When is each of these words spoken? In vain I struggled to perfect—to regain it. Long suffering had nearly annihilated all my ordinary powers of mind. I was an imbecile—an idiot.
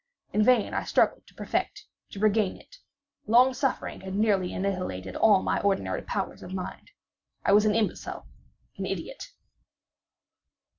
In 0.33 0.41
vain 0.43 0.73
I 0.73 0.83
struggled 0.83 1.27
to 1.27 1.35
perfect—to 1.35 2.17
regain 2.19 2.57
it. 2.57 2.77
Long 3.27 3.53
suffering 3.53 4.01
had 4.01 4.15
nearly 4.15 4.51
annihilated 4.51 5.15
all 5.15 5.43
my 5.43 5.61
ordinary 5.61 6.01
powers 6.01 6.41
of 6.41 6.55
mind. 6.55 6.89
I 7.45 7.51
was 7.53 7.65
an 7.65 7.75
imbecile—an 7.75 8.87
idiot. 8.87 9.27